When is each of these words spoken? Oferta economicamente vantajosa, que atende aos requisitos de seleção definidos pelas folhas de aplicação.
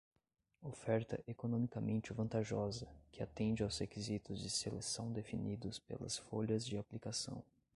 Oferta 0.63 1.19
economicamente 1.27 2.11
vantajosa, 2.11 2.87
que 3.11 3.21
atende 3.21 3.61
aos 3.61 3.77
requisitos 3.77 4.41
de 4.41 4.49
seleção 4.49 5.11
definidos 5.11 5.77
pelas 5.77 6.17
folhas 6.17 6.65
de 6.65 6.75
aplicação. 6.75 7.43